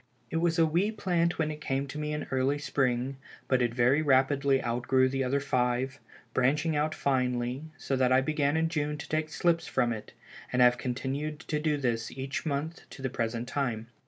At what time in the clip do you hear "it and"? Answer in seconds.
9.93-10.59